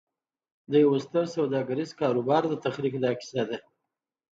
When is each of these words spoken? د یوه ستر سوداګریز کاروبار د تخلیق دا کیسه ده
د 0.71 0.73
یوه 0.83 0.97
ستر 1.05 1.25
سوداګریز 1.35 1.89
کاروبار 2.01 2.41
د 2.47 2.53
تخلیق 2.65 2.95
دا 3.03 3.11
کیسه 3.19 3.43
ده 3.49 3.57